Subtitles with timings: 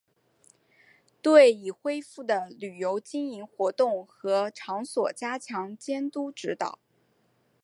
[1.21, 6.79] 对已恢复的旅游经营活动和场所加强监督指导